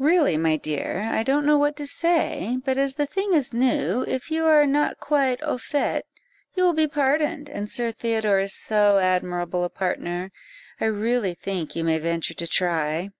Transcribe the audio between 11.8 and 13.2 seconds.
may venture to try."